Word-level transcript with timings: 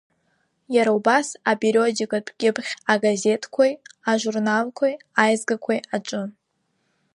Иара 0.75 0.91
убас 0.97 1.27
апериодикатә 1.51 2.31
кьыԥхь 2.39 2.71
агазеҭқәеи, 2.91 3.71
ажурналқәеи, 4.11 4.93
аизгақәеи 5.21 5.79
аҿы. 5.95 6.21